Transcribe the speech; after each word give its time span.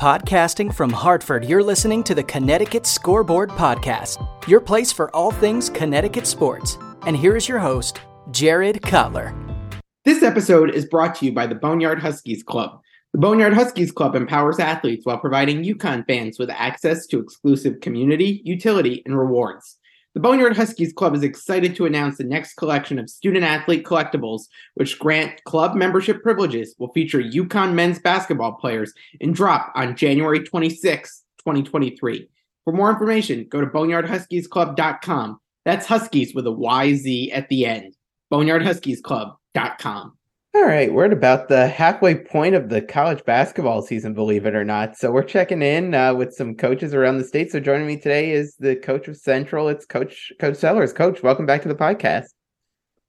Podcasting 0.00 0.72
from 0.72 0.90
Hartford, 0.90 1.44
you're 1.44 1.60
listening 1.60 2.04
to 2.04 2.14
the 2.14 2.22
Connecticut 2.22 2.86
Scoreboard 2.86 3.50
Podcast, 3.50 4.24
your 4.46 4.60
place 4.60 4.92
for 4.92 5.10
all 5.10 5.32
things 5.32 5.68
Connecticut 5.68 6.24
sports. 6.24 6.78
And 7.04 7.16
here 7.16 7.34
is 7.34 7.48
your 7.48 7.58
host, 7.58 8.00
Jared 8.30 8.80
Cutler. 8.80 9.34
This 10.04 10.22
episode 10.22 10.70
is 10.70 10.84
brought 10.84 11.16
to 11.16 11.26
you 11.26 11.32
by 11.32 11.48
the 11.48 11.56
Boneyard 11.56 11.98
Huskies 11.98 12.44
Club. 12.44 12.80
The 13.12 13.18
Boneyard 13.18 13.54
Huskies 13.54 13.90
Club 13.90 14.14
empowers 14.14 14.60
athletes 14.60 15.04
while 15.04 15.18
providing 15.18 15.64
UConn 15.64 16.06
fans 16.06 16.38
with 16.38 16.50
access 16.50 17.08
to 17.08 17.18
exclusive 17.18 17.80
community, 17.80 18.40
utility, 18.44 19.02
and 19.04 19.18
rewards. 19.18 19.77
The 20.18 20.22
Boneyard 20.22 20.56
Huskies 20.56 20.92
Club 20.92 21.14
is 21.14 21.22
excited 21.22 21.76
to 21.76 21.86
announce 21.86 22.18
the 22.18 22.24
next 22.24 22.54
collection 22.54 22.98
of 22.98 23.08
student 23.08 23.44
athlete 23.44 23.84
collectibles, 23.84 24.46
which 24.74 24.98
grant 24.98 25.44
club 25.44 25.76
membership 25.76 26.24
privileges, 26.24 26.74
will 26.76 26.92
feature 26.92 27.22
UConn 27.22 27.74
men's 27.74 28.00
basketball 28.00 28.54
players 28.54 28.92
and 29.20 29.32
drop 29.32 29.70
on 29.76 29.94
January 29.94 30.40
26, 30.40 31.22
2023. 31.38 32.28
For 32.64 32.72
more 32.72 32.90
information, 32.90 33.46
go 33.48 33.60
to 33.60 33.68
boneyardhuskiesclub.com. 33.68 35.38
That's 35.64 35.86
Huskies 35.86 36.34
with 36.34 36.48
a 36.48 36.50
YZ 36.50 37.30
at 37.32 37.48
the 37.48 37.66
end. 37.66 37.94
Boneyardhuskiesclub.com. 38.32 40.17
All 40.54 40.64
right, 40.64 40.92
we're 40.92 41.04
at 41.04 41.12
about 41.12 41.48
the 41.48 41.68
halfway 41.68 42.14
point 42.14 42.54
of 42.54 42.70
the 42.70 42.80
college 42.80 43.22
basketball 43.24 43.82
season, 43.82 44.14
believe 44.14 44.46
it 44.46 44.54
or 44.54 44.64
not. 44.64 44.96
So 44.96 45.10
we're 45.10 45.22
checking 45.22 45.60
in 45.60 45.94
uh, 45.94 46.14
with 46.14 46.32
some 46.32 46.54
coaches 46.54 46.94
around 46.94 47.18
the 47.18 47.24
state. 47.24 47.52
So 47.52 47.60
joining 47.60 47.86
me 47.86 47.96
today 47.96 48.30
is 48.30 48.56
the 48.58 48.74
coach 48.74 49.08
of 49.08 49.16
Central. 49.16 49.68
It's 49.68 49.84
Coach 49.84 50.32
Coach 50.40 50.56
Sellers. 50.56 50.94
Coach, 50.94 51.22
welcome 51.22 51.44
back 51.44 51.62
to 51.62 51.68
the 51.68 51.74
podcast. 51.74 52.28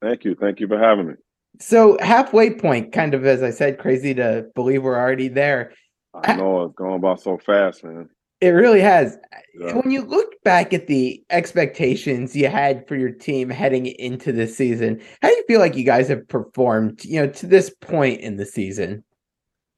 Thank 0.02 0.26
you. 0.26 0.36
Thank 0.36 0.60
you 0.60 0.68
for 0.68 0.78
having 0.78 1.08
me. 1.08 1.14
So 1.60 1.98
halfway 2.02 2.54
point, 2.54 2.92
kind 2.92 3.14
of 3.14 3.26
as 3.26 3.42
I 3.42 3.52
said, 3.52 3.80
crazy 3.80 4.14
to 4.16 4.48
believe 4.54 4.84
we're 4.84 5.00
already 5.00 5.30
there. 5.30 5.72
I 6.14 6.36
know 6.36 6.64
it's 6.64 6.76
going 6.76 7.00
by 7.00 7.16
so 7.16 7.38
fast, 7.38 7.86
man. 7.86 8.10
It 8.42 8.50
really 8.50 8.82
has. 8.82 9.18
Yeah. 9.60 9.74
When 9.74 9.92
you 9.92 10.02
look 10.02 10.42
back 10.44 10.74
at 10.74 10.88
the 10.88 11.22
expectations 11.30 12.36
you 12.36 12.48
had 12.48 12.88
for 12.88 12.96
your 12.96 13.12
team 13.12 13.50
heading 13.50 13.88
into 13.88 14.32
this 14.32 14.56
season, 14.56 15.02
how 15.22 15.28
do 15.28 15.36
you 15.36 15.44
feel 15.48 15.60
like 15.60 15.76
you 15.76 15.84
guys 15.84 16.08
have 16.08 16.28
performed, 16.28 17.04
you 17.04 17.20
know, 17.20 17.28
to 17.28 17.46
this 17.46 17.70
point 17.70 18.22
in 18.22 18.38
the 18.38 18.46
season? 18.46 19.04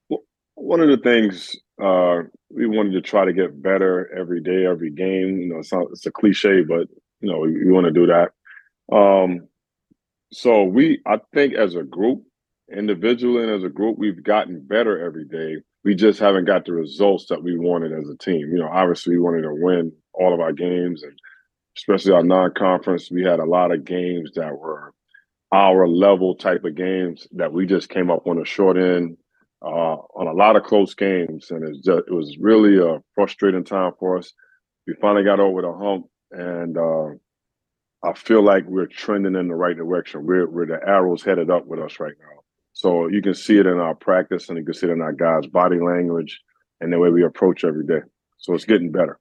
Well, 0.10 0.22
one 0.56 0.80
of 0.80 0.90
the 0.90 0.98
things 0.98 1.56
uh, 1.82 2.20
we 2.52 2.68
wanted 2.68 2.92
to 2.92 3.02
try 3.02 3.26
to 3.26 3.34
get 3.34 3.62
better 3.62 4.14
every 4.16 4.42
day, 4.42 4.66
every 4.66 4.92
game. 4.92 5.42
You 5.42 5.48
know, 5.48 5.60
it's, 5.60 5.72
not, 5.72 5.88
it's 5.92 6.06
a 6.06 6.12
cliche, 6.12 6.62
but 6.62 6.88
you 7.22 7.32
know, 7.32 7.40
we, 7.40 7.66
we 7.66 7.72
want 7.72 7.86
to 7.86 7.92
do 7.92 8.06
that. 8.08 8.32
Um, 8.96 9.48
so 10.32 10.64
we, 10.64 11.02
I 11.06 11.20
think, 11.34 11.56
as 11.56 11.76
a 11.76 11.84
group, 11.84 12.24
individually 12.72 13.44
and 13.44 13.52
as 13.52 13.64
a 13.64 13.70
group, 13.70 13.98
we've 13.98 14.24
gotten 14.24 14.66
better 14.66 15.04
every 15.06 15.26
day 15.26 15.58
we 15.84 15.96
just 15.96 16.20
haven't 16.20 16.46
got 16.46 16.66
the 16.66 16.74
results 16.74 17.26
that 17.28 17.42
we 17.42 17.58
wanted 17.58 17.92
as 17.92 18.08
a 18.08 18.18
team. 18.18 18.52
You 18.52 18.60
know, 18.60 18.70
obviously 18.72 19.16
we 19.16 19.22
wanted 19.22 19.42
to 19.44 19.54
win 19.54 19.92
all 20.14 20.34
of 20.34 20.40
our 20.40 20.54
games 20.54 21.04
and 21.04 21.18
especially 21.78 22.12
our 22.12 22.24
non-conference, 22.24 23.10
we 23.10 23.24
had 23.24 23.40
a 23.40 23.46
lot 23.46 23.72
of 23.72 23.86
games 23.86 24.32
that 24.36 24.56
were 24.56 24.94
our 25.54 25.88
level 25.88 26.36
type 26.36 26.64
of 26.64 26.76
games 26.76 27.28
that 27.32 27.52
we 27.52 27.66
just 27.66 27.90
came 27.90 28.12
up 28.12 28.28
on 28.28 28.40
a 28.40 28.46
short 28.46 28.78
end 28.78 29.18
uh, 29.64 29.96
on 30.16 30.28
a 30.28 30.34
lot 30.34 30.56
of 30.56 30.64
close 30.64 30.96
games, 30.96 31.52
and 31.52 31.64
it, 31.64 31.76
just, 31.84 32.08
it 32.08 32.14
was 32.14 32.38
really 32.40 32.78
a 32.78 33.00
frustrating 33.14 33.64
time 33.64 33.92
for 34.00 34.18
us. 34.18 34.34
We 34.88 34.96
finally 35.00 35.24
got 35.24 35.40
over 35.40 35.62
the 35.62 35.72
hump, 35.72 36.08
and 36.32 36.78
uh, 36.78 37.10
I 38.04 38.14
feel 38.14 38.42
like 38.42 38.66
we're 38.66 38.88
trending 38.88 39.36
in 39.36 39.48
the 39.48 39.56
right 39.56 39.78
direction. 39.78 40.26
We're, 40.26 40.50
we're 40.50 40.66
the 40.66 40.80
arrows 40.86 41.22
headed 41.24 41.52
up 41.52 41.68
with 41.68 41.80
us 41.80 42.00
right 42.00 42.16
now. 42.20 42.42
So 42.74 43.08
you 43.08 43.22
can 43.22 43.34
see 43.34 43.58
it 43.58 43.66
in 43.66 43.80
our 43.80 43.96
practice 43.96 44.50
and 44.50 44.58
you 44.58 44.64
can 44.64 44.74
see 44.74 44.88
it 44.88 44.92
in 44.92 45.02
our 45.02 45.14
guys' 45.14 45.48
body 45.48 45.80
language 45.80 46.42
and 46.80 46.92
the 46.92 47.00
way 47.00 47.10
we 47.10 47.24
approach 47.24 47.64
every 47.64 47.86
day. 47.86 48.00
So 48.38 48.54
it's 48.54 48.66
getting 48.66 48.92
better. 48.92 49.20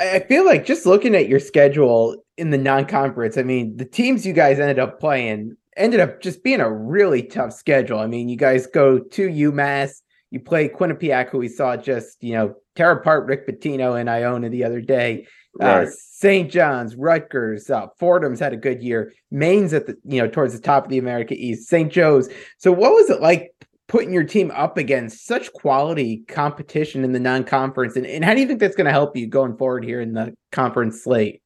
I 0.00 0.20
feel 0.20 0.44
like 0.44 0.64
just 0.64 0.86
looking 0.86 1.14
at 1.14 1.28
your 1.28 1.40
schedule 1.40 2.16
in 2.36 2.50
the 2.50 2.58
non-conference, 2.58 3.36
I 3.36 3.42
mean, 3.42 3.76
the 3.76 3.84
teams 3.84 4.24
you 4.24 4.32
guys 4.32 4.60
ended 4.60 4.78
up 4.78 5.00
playing 5.00 5.56
ended 5.76 6.00
up 6.00 6.20
just 6.20 6.42
being 6.42 6.60
a 6.60 6.72
really 6.72 7.22
tough 7.22 7.52
schedule. 7.52 7.98
I 7.98 8.06
mean, 8.06 8.28
you 8.28 8.36
guys 8.36 8.66
go 8.66 8.98
to 8.98 9.28
UMass, 9.28 10.02
you 10.30 10.40
play 10.40 10.68
Quinnipiac, 10.68 11.30
who 11.30 11.38
we 11.38 11.48
saw 11.48 11.76
just, 11.76 12.22
you 12.22 12.32
know, 12.32 12.54
tear 12.74 12.90
apart 12.90 13.26
Rick 13.26 13.48
Pitino 13.48 13.98
and 13.98 14.10
Iona 14.10 14.50
the 14.50 14.64
other 14.64 14.80
day. 14.80 15.26
Uh, 15.60 15.86
St. 15.90 16.50
John's, 16.50 16.96
Rutgers, 16.96 17.70
uh, 17.70 17.86
Fordham's 17.98 18.40
had 18.40 18.52
a 18.52 18.56
good 18.56 18.82
year. 18.82 19.12
Maine's 19.30 19.72
at 19.72 19.86
the 19.86 19.96
you 20.04 20.20
know 20.20 20.28
towards 20.28 20.52
the 20.54 20.60
top 20.60 20.84
of 20.84 20.90
the 20.90 20.98
America 20.98 21.34
East. 21.34 21.68
St. 21.68 21.92
Joe's. 21.92 22.28
So 22.58 22.72
what 22.72 22.92
was 22.92 23.10
it 23.10 23.20
like 23.20 23.52
putting 23.88 24.12
your 24.12 24.24
team 24.24 24.52
up 24.54 24.76
against 24.76 25.26
such 25.26 25.52
quality 25.54 26.18
competition 26.28 27.04
in 27.04 27.12
the 27.12 27.18
non-conference, 27.18 27.96
and, 27.96 28.06
and 28.06 28.24
how 28.24 28.34
do 28.34 28.40
you 28.40 28.46
think 28.46 28.60
that's 28.60 28.76
going 28.76 28.84
to 28.84 28.92
help 28.92 29.16
you 29.16 29.26
going 29.26 29.56
forward 29.56 29.84
here 29.84 30.00
in 30.00 30.12
the 30.12 30.34
conference 30.52 31.02
slate? 31.02 31.42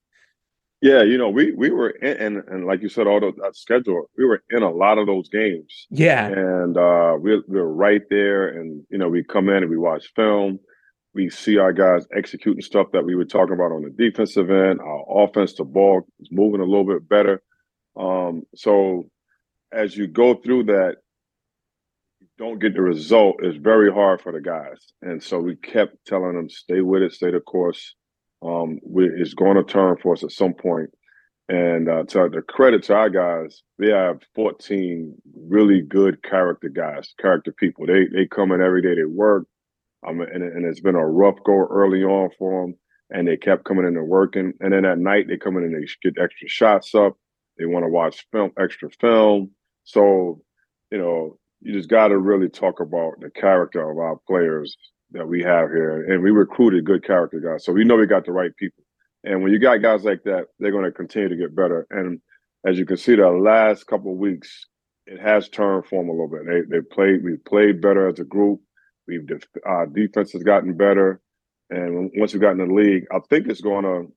Yeah, 0.82 1.02
you 1.04 1.16
know, 1.16 1.28
we 1.28 1.52
we 1.52 1.70
were 1.70 1.90
in, 1.90 2.16
and 2.16 2.48
and 2.48 2.66
like 2.66 2.82
you 2.82 2.88
said, 2.88 3.06
all 3.06 3.20
those 3.20 3.36
that 3.36 3.54
schedule, 3.54 4.10
we 4.18 4.24
were 4.24 4.42
in 4.50 4.64
a 4.64 4.70
lot 4.70 4.98
of 4.98 5.06
those 5.06 5.28
games. 5.28 5.86
Yeah, 5.90 6.26
and 6.26 6.76
uh, 6.76 7.16
we 7.20 7.36
we 7.36 7.42
we're 7.46 7.66
right 7.66 8.02
there, 8.10 8.48
and 8.48 8.82
you 8.90 8.98
know, 8.98 9.08
we 9.08 9.22
come 9.22 9.48
in 9.48 9.62
and 9.62 9.70
we 9.70 9.78
watch 9.78 10.12
film 10.16 10.58
we 11.14 11.28
see 11.30 11.58
our 11.58 11.72
guys 11.72 12.06
executing 12.16 12.62
stuff 12.62 12.88
that 12.92 13.04
we 13.04 13.14
were 13.14 13.24
talking 13.24 13.54
about 13.54 13.72
on 13.72 13.82
the 13.82 13.90
defensive 13.90 14.50
end. 14.50 14.80
Our 14.80 15.24
offensive 15.24 15.72
ball 15.72 16.06
is 16.20 16.28
moving 16.30 16.60
a 16.60 16.64
little 16.64 16.86
bit 16.86 17.08
better. 17.08 17.42
Um, 17.96 18.42
so 18.54 19.04
as 19.72 19.96
you 19.96 20.06
go 20.06 20.34
through 20.34 20.64
that, 20.64 20.96
you 22.20 22.26
don't 22.38 22.58
get 22.58 22.74
the 22.74 22.82
result. 22.82 23.36
It's 23.40 23.58
very 23.58 23.92
hard 23.92 24.22
for 24.22 24.32
the 24.32 24.40
guys, 24.40 24.78
and 25.02 25.22
so 25.22 25.38
we 25.38 25.56
kept 25.56 26.04
telling 26.06 26.34
them, 26.34 26.48
"Stay 26.48 26.80
with 26.80 27.02
it, 27.02 27.12
stay 27.12 27.30
the 27.30 27.40
course. 27.40 27.94
Um, 28.42 28.80
we, 28.84 29.06
it's 29.06 29.34
going 29.34 29.56
to 29.56 29.64
turn 29.64 29.96
for 30.02 30.14
us 30.14 30.24
at 30.24 30.30
some 30.30 30.54
point." 30.54 30.90
And 31.48 31.88
uh, 31.88 32.04
to 32.04 32.28
the 32.32 32.40
credit 32.40 32.84
to 32.84 32.94
our 32.94 33.10
guys, 33.10 33.62
they 33.78 33.88
have 33.88 34.22
14 34.34 35.14
really 35.48 35.82
good 35.82 36.22
character 36.22 36.68
guys, 36.68 37.12
character 37.20 37.52
people. 37.52 37.86
They 37.86 38.06
they 38.06 38.26
come 38.26 38.52
in 38.52 38.62
every 38.62 38.80
day. 38.80 38.94
They 38.94 39.04
work 39.04 39.46
um, 40.06 40.20
and, 40.20 40.42
and 40.42 40.64
it's 40.64 40.80
been 40.80 40.94
a 40.94 41.06
rough 41.06 41.36
go 41.44 41.66
early 41.70 42.02
on 42.02 42.30
for 42.38 42.62
them. 42.62 42.74
And 43.10 43.28
they 43.28 43.36
kept 43.36 43.64
coming 43.64 43.86
in 43.86 43.96
and 43.96 44.08
working. 44.08 44.54
And 44.60 44.72
then 44.72 44.86
at 44.86 44.98
night, 44.98 45.28
they 45.28 45.36
come 45.36 45.58
in 45.58 45.64
and 45.64 45.74
they 45.74 45.86
get 46.02 46.22
extra 46.22 46.48
shots 46.48 46.94
up. 46.94 47.16
They 47.58 47.66
want 47.66 47.84
to 47.84 47.90
watch 47.90 48.26
film, 48.32 48.52
extra 48.58 48.88
film. 48.90 49.50
So, 49.84 50.40
you 50.90 50.96
know, 50.96 51.38
you 51.60 51.74
just 51.74 51.90
got 51.90 52.08
to 52.08 52.18
really 52.18 52.48
talk 52.48 52.80
about 52.80 53.20
the 53.20 53.28
character 53.30 53.88
of 53.90 53.98
our 53.98 54.16
players 54.26 54.76
that 55.10 55.28
we 55.28 55.42
have 55.42 55.68
here. 55.68 56.04
And 56.10 56.22
we 56.22 56.30
recruited 56.30 56.86
good 56.86 57.04
character 57.04 57.38
guys. 57.38 57.64
So 57.64 57.72
we 57.72 57.84
know 57.84 57.96
we 57.96 58.06
got 58.06 58.24
the 58.24 58.32
right 58.32 58.56
people. 58.56 58.82
And 59.24 59.42
when 59.42 59.52
you 59.52 59.58
got 59.58 59.82
guys 59.82 60.04
like 60.04 60.22
that, 60.24 60.46
they're 60.58 60.72
going 60.72 60.84
to 60.84 60.90
continue 60.90 61.28
to 61.28 61.36
get 61.36 61.54
better. 61.54 61.86
And 61.90 62.20
as 62.66 62.78
you 62.78 62.86
can 62.86 62.96
see, 62.96 63.14
the 63.14 63.28
last 63.28 63.86
couple 63.86 64.12
of 64.12 64.19
weeks, 64.19 64.66
it 65.06 65.20
has 65.20 65.48
turned 65.48 65.86
for 65.86 66.02
them 66.02 66.08
a 66.08 66.12
little 66.12 66.28
bit. 66.28 66.46
They 66.46 66.76
they 66.76 66.82
played 66.82 67.24
we 67.24 67.36
played 67.36 67.80
better 67.80 68.08
as 68.08 68.20
a 68.20 68.24
group. 68.24 68.60
We've 69.06 69.28
our 69.64 69.86
defense 69.86 70.32
has 70.32 70.42
gotten 70.42 70.74
better, 70.74 71.20
and 71.70 72.10
once 72.14 72.34
we 72.34 72.40
got 72.40 72.52
in 72.52 72.58
the 72.58 72.72
league, 72.72 73.06
I 73.12 73.18
think 73.28 73.48
it's 73.48 73.60
going 73.60 73.84
to 73.84 74.12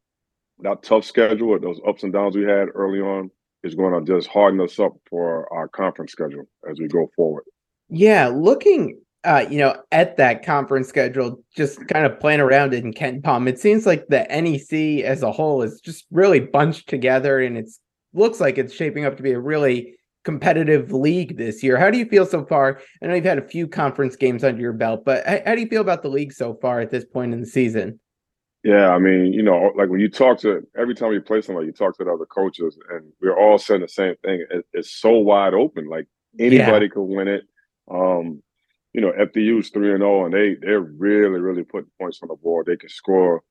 that 0.59 0.83
tough 0.83 1.05
schedule, 1.05 1.59
those 1.59 1.81
ups 1.87 2.03
and 2.03 2.13
downs 2.13 2.35
we 2.35 2.43
had 2.43 2.69
early 2.73 2.99
on, 2.99 3.31
is 3.63 3.75
going 3.75 4.05
to 4.05 4.13
just 4.13 4.27
harden 4.27 4.61
us 4.61 4.79
up 4.79 4.93
for 5.09 5.51
our 5.51 5.67
conference 5.67 6.11
schedule 6.11 6.47
as 6.69 6.79
we 6.79 6.87
go 6.87 7.09
forward. 7.15 7.43
Yeah, 7.89 8.27
looking 8.27 8.99
uh, 9.25 9.45
you 9.49 9.57
know, 9.57 9.75
at 9.91 10.17
that 10.17 10.45
conference 10.45 10.87
schedule, 10.87 11.43
just 11.55 11.85
kind 11.87 12.05
of 12.05 12.19
playing 12.19 12.39
around 12.39 12.73
in 12.73 12.93
KenPom, 12.93 13.49
it 13.49 13.59
seems 13.59 13.85
like 13.85 14.05
the 14.07 14.23
NEC 14.29 15.03
as 15.03 15.23
a 15.23 15.31
whole 15.31 15.63
is 15.63 15.81
just 15.81 16.05
really 16.11 16.39
bunched 16.39 16.87
together, 16.87 17.39
and 17.39 17.57
it's 17.57 17.79
looks 18.13 18.39
like 18.39 18.57
it's 18.57 18.73
shaping 18.73 19.03
up 19.03 19.17
to 19.17 19.23
be 19.23 19.31
a 19.31 19.39
really 19.39 19.95
competitive 20.25 20.91
league 20.91 21.37
this 21.37 21.63
year. 21.63 21.77
How 21.77 21.89
do 21.89 21.97
you 21.97 22.05
feel 22.05 22.25
so 22.25 22.45
far? 22.45 22.81
I 23.01 23.07
know 23.07 23.13
you've 23.13 23.23
had 23.23 23.37
a 23.37 23.47
few 23.47 23.67
conference 23.67 24.15
games 24.15 24.43
under 24.43 24.59
your 24.59 24.73
belt, 24.73 25.05
but 25.05 25.25
how, 25.25 25.39
how 25.45 25.55
do 25.55 25.61
you 25.61 25.67
feel 25.67 25.81
about 25.81 26.01
the 26.01 26.09
league 26.09 26.33
so 26.33 26.55
far 26.55 26.81
at 26.81 26.91
this 26.91 27.05
point 27.05 27.33
in 27.33 27.39
the 27.39 27.45
season? 27.45 27.99
Yeah, 28.63 28.89
I 28.89 28.97
mean, 28.97 29.31
you 29.31 29.43
know, 29.43 29.71
like 29.77 29.89
when 29.89 29.99
you 29.99 30.09
talk 30.09 30.39
to 30.39 30.67
every 30.75 30.95
time 30.95 31.13
you 31.13 31.21
play 31.21 31.41
somebody, 31.41 31.67
you 31.67 31.71
talk 31.71 31.95
to 31.97 32.03
the 32.03 32.11
other 32.11 32.25
coaches, 32.25 32.75
and 32.89 33.03
we're 33.21 33.37
all 33.37 33.59
saying 33.59 33.81
the 33.81 33.87
same 33.87 34.15
thing. 34.23 34.43
It, 34.49 34.65
it's 34.73 34.91
so 34.91 35.11
wide 35.11 35.53
open, 35.53 35.87
like 35.87 36.07
anybody 36.39 36.87
yeah. 36.87 36.91
could 36.91 37.03
win 37.03 37.27
it. 37.27 37.43
Um, 37.91 38.41
you 38.91 39.01
know, 39.01 39.11
FDU's 39.11 39.69
three 39.69 39.91
and 39.91 39.99
zero, 39.99 40.21
oh, 40.21 40.25
and 40.25 40.33
they 40.33 40.55
they're 40.59 40.81
really 40.81 41.39
really 41.39 41.63
putting 41.63 41.91
points 42.01 42.19
on 42.23 42.29
the 42.29 42.35
board. 42.35 42.65
They 42.65 42.75
can 42.75 42.89
score. 42.89 43.43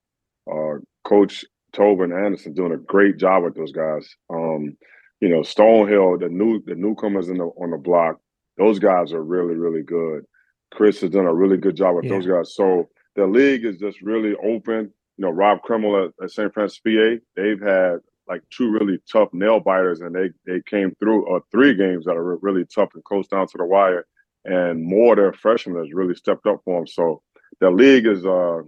Uh, 0.50 0.80
Coach 1.04 1.44
Tobin 1.72 2.12
Anderson 2.12 2.52
doing 2.52 2.72
a 2.72 2.76
great 2.76 3.16
job 3.16 3.44
with 3.44 3.54
those 3.54 3.72
guys. 3.72 4.08
Um, 4.30 4.76
you 5.24 5.30
know, 5.30 5.40
Stonehill, 5.40 6.20
the 6.20 6.28
new 6.28 6.62
the 6.66 6.74
newcomers 6.74 7.30
in 7.30 7.38
the 7.38 7.44
on 7.44 7.70
the 7.70 7.78
block, 7.78 8.20
those 8.58 8.78
guys 8.78 9.14
are 9.14 9.24
really, 9.24 9.54
really 9.54 9.82
good. 9.82 10.26
Chris 10.70 11.00
has 11.00 11.08
done 11.08 11.24
a 11.24 11.32
really 11.32 11.56
good 11.56 11.76
job 11.76 11.96
with 11.96 12.04
yeah. 12.04 12.10
those 12.10 12.26
guys. 12.26 12.54
So 12.54 12.90
the 13.16 13.26
league 13.26 13.64
is 13.64 13.78
just 13.78 14.02
really 14.02 14.34
open. 14.44 14.92
You 15.16 15.24
know, 15.24 15.30
Rob 15.30 15.60
Krimmel 15.62 16.08
at, 16.08 16.12
at 16.22 16.30
St. 16.30 16.52
Francis 16.52 16.78
PA, 16.78 17.24
they've 17.36 17.58
had 17.58 18.00
like 18.28 18.42
two 18.50 18.70
really 18.70 18.98
tough 19.10 19.30
nail 19.32 19.60
biters, 19.60 20.02
and 20.02 20.14
they 20.14 20.28
they 20.44 20.60
came 20.68 20.94
through 20.96 21.34
uh, 21.34 21.40
three 21.50 21.74
games 21.74 22.04
that 22.04 22.18
are 22.18 22.36
really 22.42 22.66
tough 22.66 22.90
and 22.94 23.02
close 23.04 23.26
down 23.26 23.46
to 23.46 23.56
the 23.56 23.64
wire. 23.64 24.04
And 24.44 24.84
more 24.84 25.16
their 25.16 25.32
freshmen 25.32 25.78
has 25.78 25.94
really 25.94 26.14
stepped 26.14 26.46
up 26.46 26.60
for 26.66 26.80
them. 26.80 26.86
So 26.86 27.22
the 27.60 27.70
league 27.70 28.06
is 28.06 28.26
uh 28.26 28.60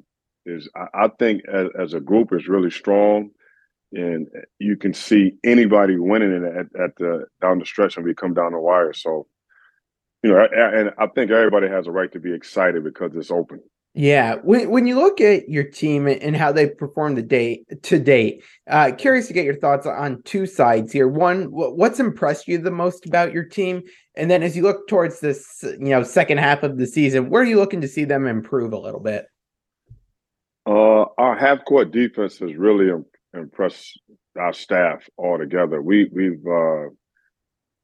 is 0.46 0.70
I, 0.74 1.04
I 1.04 1.08
think 1.18 1.42
as, 1.52 1.68
as, 1.78 1.92
a 1.92 2.00
group 2.00 2.32
is 2.32 2.48
really 2.48 2.70
strong, 2.70 3.32
and 3.92 4.28
you 4.58 4.76
can 4.76 4.92
see 4.92 5.34
anybody 5.44 5.96
winning 5.96 6.32
it 6.32 6.44
at, 6.44 6.80
at 6.80 6.96
the 6.96 7.26
down 7.40 7.58
the 7.58 7.66
stretch 7.66 7.96
when 7.96 8.04
we 8.04 8.14
come 8.14 8.34
down 8.34 8.52
the 8.52 8.58
wire. 8.58 8.92
So, 8.92 9.26
you 10.22 10.32
know, 10.32 10.46
and 10.52 10.90
I 10.98 11.06
think 11.08 11.30
everybody 11.30 11.68
has 11.68 11.86
a 11.86 11.92
right 11.92 12.10
to 12.12 12.20
be 12.20 12.32
excited 12.32 12.84
because 12.84 13.12
it's 13.14 13.30
open. 13.30 13.60
Yeah, 13.98 14.34
when 14.42 14.68
when 14.68 14.86
you 14.86 14.96
look 14.96 15.22
at 15.22 15.48
your 15.48 15.64
team 15.64 16.06
and 16.06 16.36
how 16.36 16.52
they 16.52 16.68
performed 16.68 17.16
the 17.16 17.22
day 17.22 17.64
to 17.80 17.98
date, 17.98 18.44
uh, 18.68 18.92
curious 18.98 19.26
to 19.28 19.32
get 19.32 19.46
your 19.46 19.56
thoughts 19.56 19.86
on 19.86 20.20
two 20.24 20.44
sides 20.44 20.92
here. 20.92 21.08
One, 21.08 21.44
what's 21.44 21.98
impressed 21.98 22.46
you 22.46 22.58
the 22.58 22.70
most 22.70 23.06
about 23.06 23.32
your 23.32 23.44
team, 23.44 23.82
and 24.14 24.30
then 24.30 24.42
as 24.42 24.54
you 24.54 24.62
look 24.62 24.86
towards 24.86 25.20
this, 25.20 25.46
you 25.62 25.78
know, 25.78 26.02
second 26.02 26.36
half 26.36 26.62
of 26.62 26.76
the 26.76 26.86
season, 26.86 27.30
where 27.30 27.40
are 27.40 27.46
you 27.46 27.56
looking 27.56 27.80
to 27.80 27.88
see 27.88 28.04
them 28.04 28.26
improve 28.26 28.74
a 28.74 28.78
little 28.78 29.00
bit? 29.00 29.28
Uh, 30.66 31.06
our 31.16 31.34
half 31.34 31.64
court 31.64 31.90
defense 31.90 32.38
has 32.40 32.54
really 32.54 32.90
impressed 33.34 34.00
our 34.38 34.52
staff 34.52 35.08
altogether. 35.19 35.81
We 35.81 36.08
we've 36.12 36.46
uh, 36.46 36.90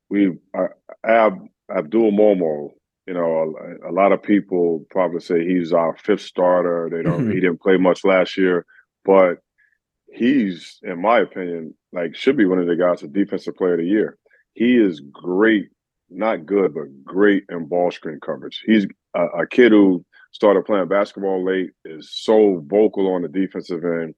we've 0.08 0.38
uh, 0.56 0.68
Ab, 1.04 1.46
Abdul 1.70 2.12
Momoh 2.12 2.70
you 3.06 3.14
know, 3.14 3.54
a, 3.82 3.90
a, 3.90 3.92
lot 3.92 4.12
of 4.12 4.22
people 4.22 4.86
probably 4.90 5.20
say 5.20 5.44
he's 5.44 5.72
our 5.72 5.96
fifth 5.96 6.20
starter. 6.20 6.88
They 6.90 7.02
don't. 7.02 7.22
Mm-hmm. 7.22 7.32
He 7.32 7.40
didn't 7.40 7.60
play 7.60 7.76
much 7.76 8.04
last 8.04 8.36
year, 8.36 8.64
but 9.04 9.38
he's, 10.12 10.78
in 10.82 11.00
my 11.00 11.18
opinion, 11.18 11.74
like 11.92 12.14
should 12.14 12.36
be 12.36 12.44
one 12.44 12.58
of 12.58 12.66
the 12.66 12.76
guys, 12.76 13.02
a 13.02 13.08
defensive 13.08 13.56
player 13.56 13.74
of 13.74 13.80
the 13.80 13.86
year. 13.86 14.18
He 14.54 14.76
is 14.76 15.00
great, 15.00 15.70
not 16.10 16.46
good, 16.46 16.74
but 16.74 17.04
great 17.04 17.44
in 17.48 17.66
ball 17.66 17.90
screen 17.90 18.20
coverage. 18.24 18.62
He's 18.64 18.86
a, 19.14 19.24
a 19.26 19.46
kid 19.46 19.72
who 19.72 20.04
started 20.30 20.64
playing 20.64 20.88
basketball 20.88 21.44
late, 21.44 21.70
is 21.84 22.10
so 22.12 22.62
vocal 22.66 23.12
on 23.14 23.22
the 23.22 23.28
defensive 23.28 23.84
end. 23.84 24.14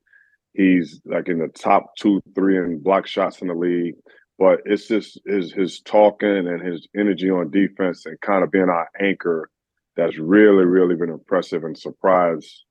He's 0.55 1.01
like 1.05 1.29
in 1.29 1.39
the 1.39 1.49
top 1.49 1.97
two, 1.97 2.23
three 2.35 2.57
in 2.59 2.79
block 2.79 3.07
shots 3.07 3.41
in 3.41 3.49
the 3.49 3.55
league 3.55 3.97
but 4.37 4.59
it's 4.65 4.89
just 4.89 5.21
his 5.25 5.53
his 5.53 5.81
talking 5.81 6.49
and 6.49 6.61
his 6.61 6.89
energy 6.97 7.31
on 7.31 7.49
defense 7.53 8.05
and 8.05 8.21
kind 8.21 8.43
of 8.43 8.51
being 8.51 8.69
our 8.69 8.89
anchor 9.01 9.49
that's 9.97 10.19
really 10.19 10.65
really 10.65 10.97
been 10.97 11.09
impressive 11.09 11.63
and 11.63 11.79
surprised 11.79 12.65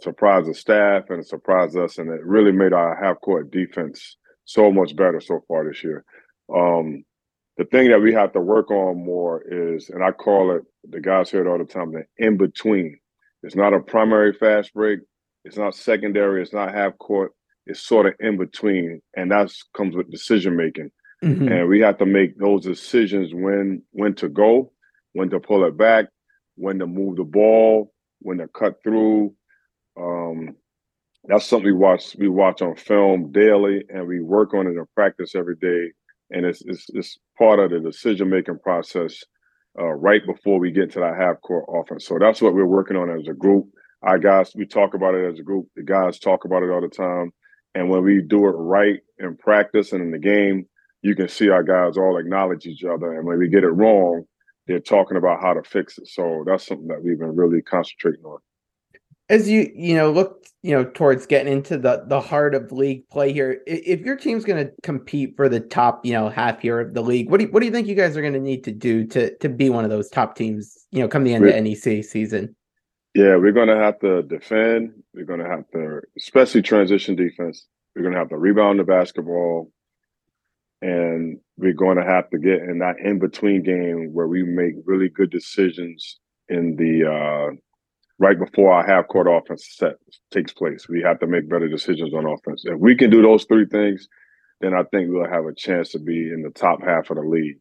surprised 0.00 0.48
the 0.48 0.54
staff 0.54 1.10
and 1.10 1.26
surprised 1.26 1.76
us 1.76 1.98
and 1.98 2.08
it 2.10 2.24
really 2.24 2.52
made 2.52 2.72
our 2.72 2.96
half 3.02 3.20
court 3.20 3.50
defense 3.50 4.16
so 4.44 4.72
much 4.72 4.96
better 4.96 5.20
so 5.20 5.40
far 5.46 5.68
this 5.68 5.84
year. 5.84 6.04
Um, 6.54 7.04
the 7.58 7.64
thing 7.64 7.90
that 7.90 8.00
we 8.00 8.12
have 8.14 8.32
to 8.32 8.40
work 8.40 8.70
on 8.70 9.04
more 9.04 9.42
is, 9.46 9.90
and 9.90 10.02
I 10.02 10.10
call 10.10 10.56
it 10.56 10.62
the 10.88 11.00
guys 11.00 11.30
hear 11.30 11.46
it 11.46 11.50
all 11.50 11.58
the 11.58 11.64
time, 11.64 11.92
the 11.92 12.04
in 12.16 12.36
between. 12.36 12.98
It's 13.42 13.56
not 13.56 13.74
a 13.74 13.80
primary 13.80 14.32
fast 14.32 14.72
break. 14.72 15.00
It's 15.44 15.56
not 15.56 15.74
secondary. 15.74 16.42
It's 16.42 16.52
not 16.52 16.74
half 16.74 16.96
court. 16.98 17.32
It's 17.66 17.80
sort 17.80 18.06
of 18.06 18.14
in 18.20 18.38
between, 18.38 19.00
and 19.16 19.30
that 19.30 19.52
comes 19.76 19.94
with 19.94 20.10
decision 20.10 20.56
making. 20.56 20.90
Mm-hmm. 21.22 21.48
And 21.48 21.68
we 21.68 21.80
have 21.80 21.98
to 21.98 22.06
make 22.06 22.38
those 22.38 22.64
decisions 22.64 23.32
when 23.32 23.82
when 23.92 24.14
to 24.16 24.28
go, 24.28 24.72
when 25.12 25.30
to 25.30 25.38
pull 25.38 25.64
it 25.64 25.76
back, 25.76 26.06
when 26.56 26.78
to 26.80 26.86
move 26.86 27.16
the 27.16 27.24
ball, 27.24 27.92
when 28.20 28.38
to 28.38 28.48
cut 28.48 28.82
through. 28.82 29.34
Um, 29.96 30.56
that's 31.24 31.46
something 31.46 31.66
we 31.66 31.72
watch 31.72 32.16
we 32.18 32.28
watch 32.28 32.62
on 32.62 32.74
film 32.74 33.30
daily 33.30 33.84
and 33.88 34.06
we 34.06 34.20
work 34.20 34.54
on 34.54 34.66
it 34.66 34.70
in 34.70 34.84
practice 34.96 35.34
every 35.36 35.56
day. 35.56 35.92
And 36.30 36.44
it's 36.44 36.62
it's, 36.62 36.86
it's 36.92 37.18
part 37.38 37.60
of 37.60 37.70
the 37.70 37.78
decision 37.78 38.28
making 38.28 38.58
process 38.58 39.22
uh, 39.78 39.92
right 39.92 40.24
before 40.26 40.58
we 40.58 40.72
get 40.72 40.90
to 40.92 41.00
that 41.00 41.16
half 41.16 41.40
court 41.42 41.64
offense. 41.68 42.06
So 42.06 42.18
that's 42.18 42.42
what 42.42 42.54
we're 42.54 42.66
working 42.66 42.96
on 42.96 43.10
as 43.10 43.28
a 43.28 43.34
group. 43.34 43.68
Our 44.02 44.18
guys, 44.18 44.52
we 44.54 44.66
talk 44.66 44.94
about 44.94 45.14
it 45.14 45.32
as 45.32 45.38
a 45.38 45.42
group. 45.42 45.68
The 45.76 45.82
guys 45.82 46.18
talk 46.18 46.44
about 46.44 46.62
it 46.62 46.70
all 46.70 46.80
the 46.80 46.88
time. 46.88 47.32
And 47.74 47.88
when 47.88 48.02
we 48.02 48.20
do 48.20 48.46
it 48.48 48.52
right 48.52 49.00
in 49.18 49.36
practice 49.36 49.92
and 49.92 50.02
in 50.02 50.10
the 50.10 50.18
game, 50.18 50.66
you 51.02 51.14
can 51.14 51.28
see 51.28 51.48
our 51.50 51.62
guys 51.62 51.96
all 51.96 52.18
acknowledge 52.18 52.66
each 52.66 52.84
other. 52.84 53.14
And 53.14 53.26
when 53.26 53.38
we 53.38 53.48
get 53.48 53.64
it 53.64 53.70
wrong, 53.70 54.24
they're 54.66 54.80
talking 54.80 55.16
about 55.16 55.40
how 55.40 55.54
to 55.54 55.62
fix 55.62 55.98
it. 55.98 56.08
So 56.08 56.44
that's 56.46 56.66
something 56.66 56.88
that 56.88 57.02
we've 57.02 57.18
been 57.18 57.34
really 57.34 57.62
concentrating 57.62 58.24
on. 58.24 58.38
As 59.28 59.48
you 59.48 59.72
you 59.74 59.94
know 59.94 60.10
look 60.10 60.44
you 60.62 60.72
know 60.72 60.84
towards 60.84 61.26
getting 61.26 61.50
into 61.50 61.78
the 61.78 62.04
the 62.06 62.20
heart 62.20 62.54
of 62.54 62.70
league 62.70 63.08
play 63.08 63.32
here, 63.32 63.62
if 63.66 64.00
your 64.00 64.16
team's 64.16 64.44
going 64.44 64.66
to 64.66 64.72
compete 64.82 65.36
for 65.36 65.48
the 65.48 65.60
top 65.60 66.04
you 66.04 66.12
know 66.12 66.28
half 66.28 66.62
year 66.62 66.80
of 66.80 66.92
the 66.92 67.00
league, 67.00 67.30
what 67.30 67.38
do 67.38 67.46
you, 67.46 67.52
what 67.52 67.60
do 67.60 67.66
you 67.66 67.72
think 67.72 67.86
you 67.86 67.94
guys 67.94 68.16
are 68.16 68.20
going 68.20 68.34
to 68.34 68.40
need 68.40 68.64
to 68.64 68.72
do 68.72 69.06
to 69.06 69.34
to 69.38 69.48
be 69.48 69.70
one 69.70 69.84
of 69.84 69.90
those 69.90 70.10
top 70.10 70.36
teams? 70.36 70.86
You 70.90 71.00
know, 71.00 71.08
come 71.08 71.24
the 71.24 71.34
end 71.34 71.44
we're, 71.44 71.56
of 71.56 71.64
NEC 71.64 72.04
season. 72.04 72.54
Yeah, 73.14 73.36
we're 73.36 73.52
going 73.52 73.68
to 73.68 73.76
have 73.76 73.98
to 74.00 74.22
defend. 74.22 74.92
We're 75.14 75.26
going 75.26 75.40
to 75.40 75.48
have 75.48 75.68
to, 75.72 76.00
especially 76.16 76.62
transition 76.62 77.14
defense. 77.14 77.66
We're 77.94 78.02
going 78.02 78.14
to 78.14 78.18
have 78.18 78.30
to 78.30 78.38
rebound 78.38 78.78
the 78.78 78.84
basketball 78.84 79.70
and 80.82 81.38
we're 81.56 81.72
going 81.72 81.96
to 81.96 82.04
have 82.04 82.28
to 82.30 82.38
get 82.38 82.60
in 82.62 82.78
that 82.80 82.96
in 82.98 83.18
between 83.18 83.62
game 83.62 84.10
where 84.12 84.26
we 84.26 84.42
make 84.42 84.74
really 84.84 85.08
good 85.08 85.30
decisions 85.30 86.18
in 86.48 86.74
the 86.76 87.08
uh, 87.08 87.54
right 88.18 88.38
before 88.38 88.72
our 88.72 88.84
half 88.84 89.06
court 89.08 89.28
offense 89.30 89.68
set 89.70 89.94
takes 90.32 90.52
place. 90.52 90.88
We 90.88 91.00
have 91.02 91.20
to 91.20 91.26
make 91.26 91.48
better 91.48 91.68
decisions 91.68 92.12
on 92.12 92.26
offense. 92.26 92.64
If 92.64 92.78
we 92.78 92.96
can 92.96 93.10
do 93.10 93.22
those 93.22 93.44
three 93.44 93.66
things, 93.66 94.08
then 94.60 94.74
I 94.74 94.82
think 94.84 95.10
we'll 95.10 95.30
have 95.30 95.46
a 95.46 95.54
chance 95.54 95.90
to 95.90 96.00
be 96.00 96.32
in 96.32 96.42
the 96.42 96.50
top 96.50 96.82
half 96.82 97.10
of 97.10 97.16
the 97.16 97.22
league. 97.22 97.58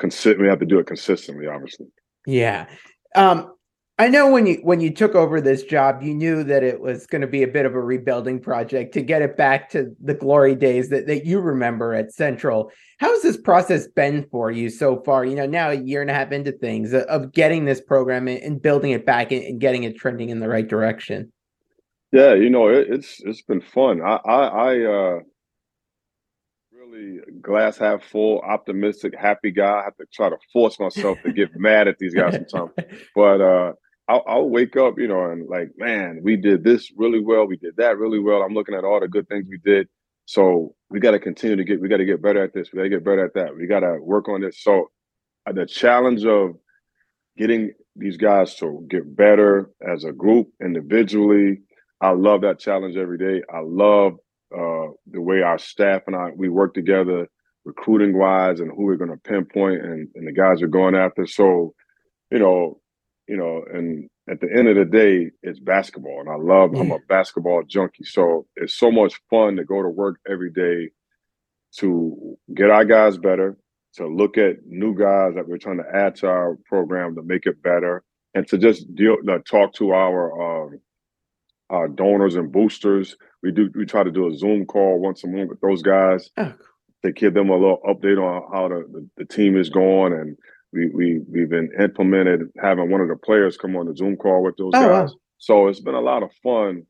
Consi- 0.00 0.38
we 0.38 0.46
have 0.46 0.60
to 0.60 0.66
do 0.66 0.78
it 0.78 0.86
consistently, 0.86 1.46
obviously. 1.46 1.86
Yeah. 2.26 2.66
Um, 3.14 3.54
I 4.00 4.06
know 4.08 4.30
when 4.30 4.46
you 4.46 4.60
when 4.62 4.80
you 4.80 4.92
took 4.92 5.16
over 5.16 5.40
this 5.40 5.64
job, 5.64 6.04
you 6.04 6.14
knew 6.14 6.44
that 6.44 6.62
it 6.62 6.80
was 6.80 7.04
going 7.04 7.20
to 7.20 7.26
be 7.26 7.42
a 7.42 7.48
bit 7.48 7.66
of 7.66 7.74
a 7.74 7.80
rebuilding 7.80 8.38
project 8.38 8.94
to 8.94 9.02
get 9.02 9.22
it 9.22 9.36
back 9.36 9.70
to 9.70 9.92
the 10.00 10.14
glory 10.14 10.54
days 10.54 10.88
that, 10.90 11.08
that 11.08 11.26
you 11.26 11.40
remember 11.40 11.94
at 11.94 12.12
Central. 12.12 12.70
How 12.98 13.10
has 13.10 13.22
this 13.22 13.36
process 13.36 13.88
been 13.88 14.24
for 14.30 14.52
you 14.52 14.70
so 14.70 15.02
far? 15.02 15.24
You 15.24 15.34
know, 15.34 15.46
now 15.46 15.70
a 15.70 15.74
year 15.74 16.00
and 16.00 16.10
a 16.10 16.14
half 16.14 16.30
into 16.30 16.52
things 16.52 16.94
of 16.94 17.32
getting 17.32 17.64
this 17.64 17.80
program 17.80 18.28
and 18.28 18.62
building 18.62 18.92
it 18.92 19.04
back 19.04 19.32
and 19.32 19.60
getting 19.60 19.82
it 19.82 19.96
trending 19.96 20.28
in 20.28 20.38
the 20.38 20.48
right 20.48 20.66
direction. 20.66 21.32
Yeah, 22.12 22.34
you 22.34 22.50
know, 22.50 22.68
it, 22.68 22.86
it's 22.88 23.20
it's 23.24 23.42
been 23.42 23.60
fun. 23.60 24.00
I 24.00 24.20
I, 24.24 24.46
I 24.46 24.80
uh, 24.84 25.20
really 26.72 27.18
glass 27.42 27.78
half 27.78 28.04
full, 28.04 28.42
optimistic, 28.42 29.16
happy 29.18 29.50
guy. 29.50 29.80
I 29.80 29.82
have 29.82 29.96
to 29.96 30.06
try 30.14 30.28
to 30.28 30.38
force 30.52 30.78
myself 30.78 31.18
to 31.24 31.32
get 31.32 31.50
mad 31.56 31.88
at 31.88 31.98
these 31.98 32.14
guys 32.14 32.34
sometimes, 32.34 32.70
but. 33.16 33.40
uh 33.40 33.72
I'll, 34.08 34.24
I'll, 34.26 34.48
wake 34.48 34.76
up, 34.76 34.98
you 34.98 35.06
know, 35.06 35.30
and 35.30 35.46
like, 35.48 35.70
man, 35.76 36.20
we 36.22 36.36
did 36.36 36.64
this 36.64 36.90
really 36.96 37.20
well. 37.20 37.46
We 37.46 37.58
did 37.58 37.76
that 37.76 37.98
really 37.98 38.18
well. 38.18 38.42
I'm 38.42 38.54
looking 38.54 38.74
at 38.74 38.84
all 38.84 39.00
the 39.00 39.08
good 39.08 39.28
things 39.28 39.46
we 39.50 39.58
did. 39.58 39.86
So 40.24 40.74
we 40.90 40.98
got 40.98 41.10
to 41.10 41.18
continue 41.18 41.56
to 41.56 41.64
get, 41.64 41.80
we 41.80 41.88
got 41.88 41.98
to 41.98 42.04
get 42.04 42.22
better 42.22 42.42
at 42.42 42.54
this. 42.54 42.70
We 42.72 42.78
got 42.78 42.84
to 42.84 42.88
get 42.88 43.04
better 43.04 43.24
at 43.24 43.34
that. 43.34 43.54
We 43.54 43.66
got 43.66 43.80
to 43.80 43.98
work 44.00 44.28
on 44.28 44.40
this. 44.40 44.62
So 44.62 44.90
uh, 45.46 45.52
the 45.52 45.66
challenge 45.66 46.24
of 46.24 46.52
getting 47.36 47.72
these 47.96 48.16
guys 48.16 48.54
to 48.56 48.86
get 48.88 49.14
better 49.14 49.70
as 49.86 50.04
a 50.04 50.12
group 50.12 50.48
individually, 50.62 51.60
I 52.00 52.10
love 52.10 52.42
that 52.42 52.58
challenge 52.58 52.96
every 52.96 53.18
day. 53.18 53.42
I 53.52 53.60
love 53.60 54.14
uh, 54.54 54.88
the 55.10 55.20
way 55.20 55.42
our 55.42 55.58
staff 55.58 56.02
and 56.06 56.16
I 56.16 56.30
we 56.34 56.48
work 56.48 56.72
together, 56.72 57.28
recruiting 57.64 58.16
wise, 58.16 58.60
and 58.60 58.70
who 58.70 58.84
we're 58.84 58.96
going 58.96 59.10
to 59.10 59.16
pinpoint, 59.16 59.84
and, 59.84 60.08
and 60.14 60.26
the 60.26 60.32
guys 60.32 60.62
are 60.62 60.68
going 60.68 60.94
after. 60.94 61.26
So, 61.26 61.74
you 62.30 62.38
know, 62.38 62.80
you 63.28 63.36
know, 63.36 63.62
and 63.72 64.08
at 64.28 64.40
the 64.40 64.48
end 64.50 64.68
of 64.68 64.76
the 64.76 64.84
day, 64.84 65.30
it's 65.42 65.60
basketball, 65.60 66.20
and 66.20 66.30
I 66.30 66.36
love. 66.36 66.74
I'm 66.74 66.90
a 66.90 66.98
basketball 67.08 67.62
junkie, 67.62 68.04
so 68.04 68.46
it's 68.56 68.74
so 68.74 68.90
much 68.90 69.20
fun 69.30 69.56
to 69.56 69.64
go 69.64 69.82
to 69.82 69.88
work 69.88 70.18
every 70.28 70.50
day 70.50 70.90
to 71.76 72.38
get 72.54 72.70
our 72.70 72.84
guys 72.84 73.18
better, 73.18 73.58
to 73.94 74.06
look 74.06 74.38
at 74.38 74.64
new 74.66 74.94
guys 74.94 75.34
that 75.34 75.46
we're 75.46 75.58
trying 75.58 75.78
to 75.78 75.88
add 75.94 76.16
to 76.16 76.26
our 76.26 76.58
program 76.66 77.14
to 77.14 77.22
make 77.22 77.46
it 77.46 77.62
better, 77.62 78.02
and 78.34 78.48
to 78.48 78.56
just 78.56 78.94
deal, 78.94 79.16
uh, 79.28 79.38
talk 79.48 79.74
to 79.74 79.92
our 79.92 80.66
um, 80.66 80.80
our 81.68 81.88
donors 81.88 82.36
and 82.36 82.50
boosters. 82.50 83.16
We 83.42 83.52
do 83.52 83.70
we 83.74 83.84
try 83.84 84.04
to 84.04 84.10
do 84.10 84.28
a 84.28 84.36
Zoom 84.36 84.64
call 84.64 85.00
once 85.00 85.22
a 85.24 85.28
month 85.28 85.50
with 85.50 85.60
those 85.60 85.82
guys 85.82 86.30
oh. 86.38 86.54
to 87.04 87.12
give 87.12 87.34
them 87.34 87.50
a 87.50 87.56
little 87.56 87.80
update 87.86 88.18
on 88.18 88.50
how 88.52 88.68
the, 88.68 88.86
the, 88.90 89.08
the 89.18 89.24
team 89.26 89.56
is 89.56 89.68
going 89.68 90.14
and 90.14 90.36
we 90.72 90.88
we 90.88 91.20
we've 91.30 91.48
been 91.48 91.70
implemented 91.78 92.50
having 92.60 92.90
one 92.90 93.00
of 93.00 93.08
the 93.08 93.16
players 93.16 93.56
come 93.56 93.76
on 93.76 93.86
the 93.86 93.96
Zoom 93.96 94.16
call 94.16 94.42
with 94.42 94.56
those 94.56 94.72
oh, 94.74 94.88
guys. 94.88 95.10
Wow. 95.10 95.16
So 95.38 95.68
it's 95.68 95.80
been 95.80 95.94
a 95.94 96.00
lot 96.00 96.22
of 96.22 96.30
fun 96.42 96.84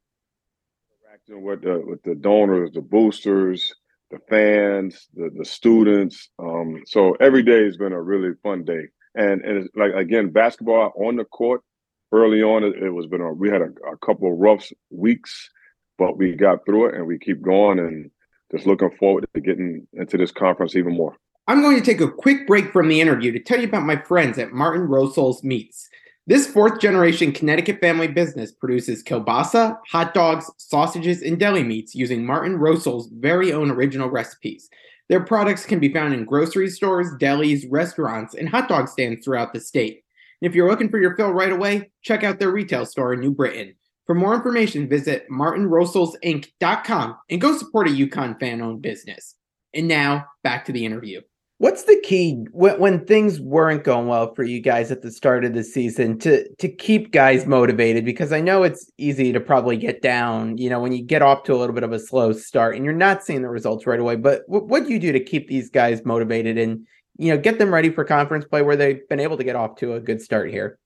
interacting 1.04 1.42
with 1.42 1.62
the 1.62 1.82
with 1.84 2.02
the 2.02 2.14
donors, 2.14 2.72
the 2.72 2.80
boosters, 2.80 3.74
the 4.10 4.18
fans, 4.28 5.08
the 5.14 5.30
the 5.36 5.44
students. 5.44 6.28
Um, 6.38 6.82
so 6.86 7.14
every 7.20 7.42
day 7.42 7.64
has 7.64 7.76
been 7.76 7.92
a 7.92 8.02
really 8.02 8.34
fun 8.42 8.64
day. 8.64 8.88
And 9.14 9.42
and 9.42 9.58
it's 9.58 9.68
like 9.76 9.92
again, 9.94 10.30
basketball 10.30 10.92
on 10.96 11.16
the 11.16 11.24
court. 11.24 11.62
Early 12.10 12.42
on, 12.42 12.64
it, 12.64 12.82
it 12.82 12.90
was 12.90 13.06
been 13.06 13.20
a, 13.20 13.30
we 13.32 13.50
had 13.50 13.60
a, 13.60 13.68
a 13.86 13.98
couple 13.98 14.32
of 14.32 14.38
rough 14.38 14.66
weeks, 14.88 15.50
but 15.98 16.16
we 16.16 16.32
got 16.32 16.64
through 16.64 16.86
it 16.86 16.94
and 16.94 17.06
we 17.06 17.18
keep 17.18 17.42
going 17.42 17.78
and 17.78 18.10
just 18.50 18.66
looking 18.66 18.90
forward 18.98 19.26
to 19.34 19.40
getting 19.42 19.86
into 19.92 20.16
this 20.16 20.32
conference 20.32 20.74
even 20.74 20.96
more. 20.96 21.16
I'm 21.48 21.62
going 21.62 21.76
to 21.76 21.82
take 21.82 22.02
a 22.02 22.10
quick 22.10 22.46
break 22.46 22.74
from 22.74 22.88
the 22.88 23.00
interview 23.00 23.32
to 23.32 23.40
tell 23.40 23.58
you 23.58 23.66
about 23.66 23.86
my 23.86 23.96
friends 23.96 24.38
at 24.38 24.52
Martin 24.52 24.82
Rosol's 24.82 25.42
Meats. 25.42 25.88
This 26.26 26.46
fourth 26.46 26.78
generation 26.78 27.32
Connecticut 27.32 27.80
family 27.80 28.06
business 28.06 28.52
produces 28.52 29.02
kielbasa, 29.02 29.78
hot 29.90 30.12
dogs, 30.12 30.50
sausages, 30.58 31.22
and 31.22 31.40
deli 31.40 31.62
meats 31.62 31.94
using 31.94 32.26
Martin 32.26 32.58
Rosol's 32.58 33.08
very 33.14 33.50
own 33.50 33.70
original 33.70 34.10
recipes. 34.10 34.68
Their 35.08 35.24
products 35.24 35.64
can 35.64 35.80
be 35.80 35.90
found 35.90 36.12
in 36.12 36.26
grocery 36.26 36.68
stores, 36.68 37.14
delis, 37.18 37.64
restaurants, 37.70 38.34
and 38.34 38.46
hot 38.46 38.68
dog 38.68 38.86
stands 38.86 39.24
throughout 39.24 39.54
the 39.54 39.60
state. 39.60 40.02
And 40.42 40.50
if 40.50 40.54
you're 40.54 40.68
looking 40.68 40.90
for 40.90 41.00
your 41.00 41.16
fill 41.16 41.32
right 41.32 41.50
away, 41.50 41.90
check 42.02 42.24
out 42.24 42.38
their 42.38 42.52
retail 42.52 42.84
store 42.84 43.14
in 43.14 43.20
New 43.20 43.32
Britain. 43.32 43.74
For 44.04 44.14
more 44.14 44.34
information, 44.34 44.86
visit 44.86 45.24
martinrosolsinc.com 45.32 47.16
and 47.30 47.40
go 47.40 47.56
support 47.56 47.88
a 47.88 47.90
UConn 47.90 48.38
fan 48.38 48.60
owned 48.60 48.82
business. 48.82 49.34
And 49.72 49.88
now, 49.88 50.26
back 50.42 50.66
to 50.66 50.72
the 50.72 50.84
interview. 50.84 51.22
What's 51.60 51.82
the 51.82 52.00
key 52.04 52.46
when, 52.52 52.78
when 52.78 53.04
things 53.04 53.40
weren't 53.40 53.82
going 53.82 54.06
well 54.06 54.32
for 54.32 54.44
you 54.44 54.60
guys 54.60 54.92
at 54.92 55.02
the 55.02 55.10
start 55.10 55.44
of 55.44 55.54
the 55.54 55.64
season 55.64 56.16
to 56.20 56.48
to 56.54 56.68
keep 56.68 57.10
guys 57.10 57.46
motivated? 57.46 58.04
Because 58.04 58.32
I 58.32 58.40
know 58.40 58.62
it's 58.62 58.92
easy 58.96 59.32
to 59.32 59.40
probably 59.40 59.76
get 59.76 60.00
down, 60.00 60.56
you 60.56 60.70
know, 60.70 60.78
when 60.78 60.92
you 60.92 61.02
get 61.02 61.20
off 61.20 61.42
to 61.44 61.54
a 61.54 61.58
little 61.58 61.74
bit 61.74 61.82
of 61.82 61.90
a 61.90 61.98
slow 61.98 62.30
start 62.30 62.76
and 62.76 62.84
you're 62.84 62.94
not 62.94 63.24
seeing 63.24 63.42
the 63.42 63.48
results 63.48 63.88
right 63.88 63.98
away. 63.98 64.14
But 64.14 64.42
what, 64.46 64.68
what 64.68 64.84
do 64.84 64.92
you 64.92 65.00
do 65.00 65.10
to 65.10 65.18
keep 65.18 65.48
these 65.48 65.68
guys 65.68 66.04
motivated 66.04 66.58
and 66.58 66.86
you 67.16 67.34
know 67.34 67.38
get 67.38 67.58
them 67.58 67.74
ready 67.74 67.90
for 67.90 68.04
conference 68.04 68.44
play 68.44 68.62
where 68.62 68.76
they've 68.76 69.06
been 69.08 69.20
able 69.20 69.36
to 69.36 69.44
get 69.44 69.56
off 69.56 69.74
to 69.78 69.94
a 69.94 70.00
good 70.00 70.22
start 70.22 70.52
here? 70.52 70.78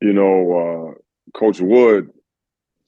You 0.00 0.12
know, 0.12 0.94
uh, 0.94 1.36
Coach 1.36 1.60
Wood, 1.60 2.10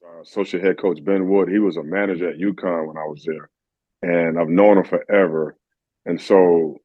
uh, 0.04 0.20
associate 0.20 0.62
head 0.62 0.78
coach 0.78 1.02
Ben 1.02 1.28
Wood, 1.28 1.48
he 1.48 1.58
was 1.58 1.78
a 1.78 1.82
manager 1.82 2.30
at 2.30 2.38
UConn 2.38 2.86
when 2.86 2.96
I 2.96 3.06
was 3.06 3.26
there, 3.26 3.50
and 4.02 4.38
I've 4.38 4.48
known 4.48 4.78
him 4.78 4.84
forever 4.84 5.56
and 6.06 6.20
so 6.20 6.78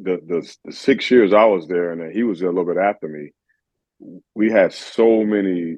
the, 0.00 0.18
the, 0.26 0.54
the 0.64 0.72
six 0.72 1.10
years 1.10 1.32
I 1.32 1.44
was 1.44 1.66
there, 1.66 1.90
and 1.92 2.00
then 2.00 2.12
he 2.12 2.22
was 2.22 2.40
there 2.40 2.48
a 2.48 2.52
little 2.52 2.72
bit 2.72 2.80
after 2.80 3.08
me. 3.08 3.32
We 4.34 4.50
had 4.50 4.72
so 4.72 5.24
many 5.24 5.76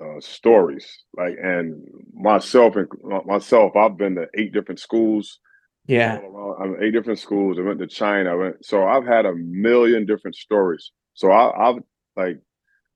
uh, 0.00 0.20
stories, 0.20 0.86
like, 1.16 1.36
and 1.40 1.84
myself 2.14 2.74
and 2.76 2.88
myself, 3.26 3.76
I've 3.76 3.96
been 3.96 4.16
to 4.16 4.26
eight 4.36 4.52
different 4.52 4.80
schools. 4.80 5.38
Yeah, 5.86 6.20
I'm 6.60 6.76
eight 6.82 6.92
different 6.92 7.18
schools. 7.18 7.58
I 7.58 7.62
went 7.62 7.80
to 7.80 7.86
China. 7.86 8.32
I 8.32 8.34
went, 8.34 8.64
so 8.64 8.86
I've 8.86 9.06
had 9.06 9.26
a 9.26 9.34
million 9.34 10.06
different 10.06 10.36
stories. 10.36 10.90
So 11.14 11.30
I, 11.30 11.68
I've 11.68 11.82
like, 12.16 12.38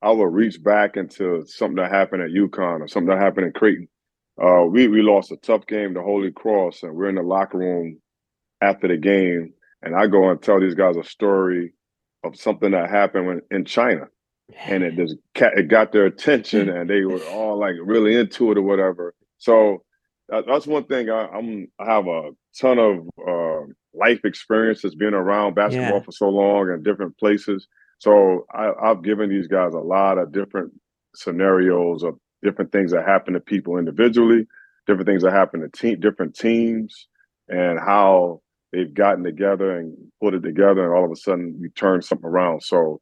I 0.02 0.10
will 0.10 0.26
reach 0.26 0.62
back 0.62 0.96
into 0.96 1.44
something 1.46 1.76
that 1.76 1.90
happened 1.90 2.22
at 2.22 2.30
UConn 2.30 2.80
or 2.80 2.88
something 2.88 3.08
that 3.08 3.22
happened 3.22 3.46
in 3.46 3.52
Creighton. 3.52 3.88
Uh, 4.42 4.64
we 4.64 4.88
we 4.88 5.02
lost 5.02 5.32
a 5.32 5.36
tough 5.38 5.66
game 5.66 5.94
to 5.94 6.02
Holy 6.02 6.30
Cross, 6.30 6.82
and 6.82 6.94
we're 6.94 7.08
in 7.08 7.14
the 7.16 7.22
locker 7.22 7.58
room 7.58 8.00
after 8.60 8.88
the 8.88 8.96
game, 8.96 9.52
and 9.82 9.94
I 9.94 10.06
go 10.06 10.30
and 10.30 10.40
tell 10.40 10.60
these 10.60 10.74
guys 10.74 10.96
a 10.96 11.04
story 11.04 11.72
of 12.24 12.36
something 12.36 12.72
that 12.72 12.90
happened 12.90 13.26
when, 13.26 13.40
in 13.50 13.64
China, 13.64 14.08
and 14.66 14.82
it 14.82 14.96
just 14.96 15.16
it 15.36 15.68
got 15.68 15.92
their 15.92 16.06
attention, 16.06 16.68
and 16.76 16.88
they 16.88 17.02
were 17.04 17.22
all 17.24 17.58
like 17.58 17.74
really 17.82 18.16
into 18.16 18.50
it 18.52 18.58
or 18.58 18.62
whatever. 18.62 19.14
So 19.38 19.82
that's 20.28 20.66
one 20.66 20.84
thing 20.84 21.10
I, 21.10 21.38
am 21.38 21.68
I 21.78 21.84
have 21.84 22.06
a 22.06 22.30
ton 22.58 22.78
of 22.78 23.08
uh, 23.26 23.66
life 23.94 24.24
experiences 24.24 24.94
being 24.94 25.14
around 25.14 25.54
basketball 25.54 25.98
yeah. 25.98 26.04
for 26.04 26.12
so 26.12 26.28
long 26.28 26.70
and 26.70 26.84
different 26.84 27.16
places. 27.18 27.68
So 27.98 28.46
I, 28.52 28.72
I've 28.82 29.02
given 29.02 29.30
these 29.30 29.46
guys 29.46 29.72
a 29.72 29.78
lot 29.78 30.18
of 30.18 30.32
different 30.32 30.72
scenarios 31.14 32.02
of 32.02 32.18
different 32.42 32.72
things 32.72 32.92
that 32.92 33.06
happen 33.06 33.34
to 33.34 33.40
people 33.40 33.78
individually, 33.78 34.46
different 34.86 35.06
things 35.06 35.22
that 35.22 35.32
happen 35.32 35.60
to 35.60 35.68
team, 35.68 36.00
different 36.00 36.34
teams, 36.34 37.06
and 37.48 37.78
how 37.78 38.42
they've 38.72 38.92
gotten 38.92 39.24
together 39.24 39.78
and 39.78 39.96
put 40.22 40.34
it 40.34 40.42
together, 40.42 40.84
and 40.84 40.94
all 40.94 41.04
of 41.04 41.10
a 41.10 41.16
sudden 41.16 41.58
you 41.60 41.68
turn 41.70 42.02
something 42.02 42.26
around. 42.26 42.62
So 42.62 43.00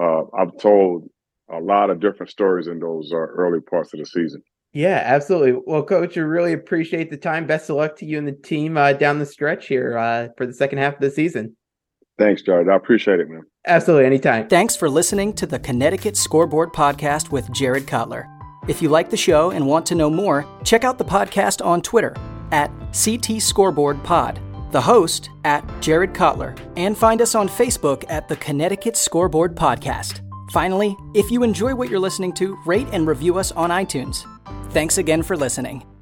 uh, 0.00 0.22
I've 0.36 0.56
told 0.58 1.08
a 1.50 1.58
lot 1.58 1.90
of 1.90 2.00
different 2.00 2.30
stories 2.30 2.66
in 2.66 2.78
those 2.78 3.12
uh, 3.12 3.16
early 3.16 3.60
parts 3.60 3.92
of 3.92 4.00
the 4.00 4.06
season. 4.06 4.42
Yeah, 4.72 5.02
absolutely. 5.04 5.60
Well, 5.66 5.84
coach, 5.84 6.16
I 6.18 6.22
really 6.22 6.52
appreciate 6.52 7.10
the 7.10 7.16
time. 7.16 7.46
Best 7.46 7.70
of 7.70 7.76
luck 7.76 7.96
to 7.98 8.06
you 8.06 8.18
and 8.18 8.26
the 8.26 8.32
team 8.32 8.76
uh, 8.76 8.92
down 8.92 9.20
the 9.20 9.26
stretch 9.26 9.68
here 9.68 9.96
uh, 9.96 10.28
for 10.36 10.46
the 10.46 10.52
second 10.52 10.78
half 10.78 10.94
of 10.94 11.00
the 11.00 11.10
season. 11.10 11.56
Thanks, 12.18 12.42
Jared. 12.42 12.68
I 12.68 12.74
appreciate 12.74 13.20
it, 13.20 13.28
man. 13.28 13.42
Absolutely. 13.66 14.06
Anytime. 14.06 14.48
Thanks 14.48 14.74
for 14.74 14.90
listening 14.90 15.32
to 15.34 15.46
the 15.46 15.58
Connecticut 15.58 16.16
Scoreboard 16.16 16.72
Podcast 16.72 17.30
with 17.30 17.50
Jared 17.52 17.86
Cutler. 17.86 18.28
If 18.66 18.82
you 18.82 18.88
like 18.88 19.10
the 19.10 19.16
show 19.16 19.50
and 19.50 19.66
want 19.66 19.86
to 19.86 19.94
know 19.94 20.10
more, 20.10 20.46
check 20.64 20.84
out 20.84 20.98
the 20.98 21.04
podcast 21.04 21.64
on 21.64 21.80
Twitter 21.80 22.14
at 22.50 22.70
CT 22.92 23.40
Scoreboard 23.40 24.02
Pod 24.02 24.40
the 24.74 24.80
host 24.80 25.30
at 25.44 25.64
Jared 25.80 26.12
Cutler, 26.12 26.52
and 26.76 26.98
find 26.98 27.22
us 27.22 27.36
on 27.36 27.48
Facebook 27.48 28.04
at 28.08 28.28
the 28.28 28.34
Connecticut 28.36 28.96
Scoreboard 28.96 29.54
Podcast. 29.54 30.20
Finally, 30.50 30.96
if 31.14 31.30
you 31.30 31.44
enjoy 31.44 31.76
what 31.76 31.88
you're 31.88 32.00
listening 32.00 32.32
to, 32.34 32.58
rate 32.66 32.88
and 32.90 33.06
review 33.06 33.38
us 33.38 33.52
on 33.52 33.70
iTunes. 33.70 34.26
Thanks 34.72 34.98
again 34.98 35.22
for 35.22 35.36
listening. 35.36 35.93